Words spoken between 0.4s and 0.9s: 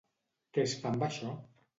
Què es fa